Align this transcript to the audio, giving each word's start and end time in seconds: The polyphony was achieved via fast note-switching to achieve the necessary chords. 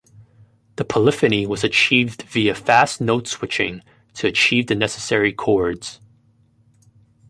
The 0.77 0.83
polyphony 0.83 1.45
was 1.45 1.63
achieved 1.63 2.23
via 2.23 2.55
fast 2.55 3.01
note-switching 3.01 3.83
to 4.15 4.25
achieve 4.25 4.65
the 4.65 4.73
necessary 4.73 5.31
chords. 5.31 5.99